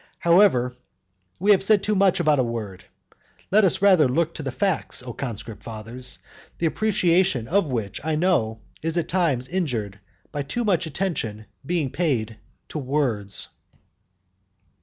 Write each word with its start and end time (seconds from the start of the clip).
However, 0.17 0.73
we 1.39 1.51
have 1.51 1.61
said 1.61 1.83
too 1.83 1.93
much 1.93 2.19
about 2.19 2.39
a 2.39 2.43
word; 2.43 2.85
let 3.51 3.63
us 3.63 3.83
rather 3.83 4.07
look 4.09 4.33
to 4.33 4.41
the 4.41 4.51
facts, 4.51 5.03
O 5.03 5.13
conscript 5.13 5.61
fathers, 5.61 6.17
the 6.57 6.65
appreciation 6.65 7.47
of 7.47 7.69
which, 7.71 8.03
I 8.03 8.15
know, 8.15 8.61
is 8.81 8.97
at 8.97 9.07
times 9.09 9.47
injured 9.47 9.99
by 10.31 10.41
too 10.41 10.63
much 10.65 10.87
attention 10.87 11.45
being 11.67 11.91
paid 11.91 12.37
to 12.69 12.79
words. 12.79 13.49